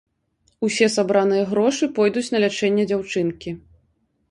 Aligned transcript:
Усе 0.67 0.87
сабраныя 0.93 1.43
грошы 1.51 1.89
пойдуць 1.99 2.25
на 2.35 2.41
лячэнне 2.47 2.89
дзяўчынкі. 2.91 3.57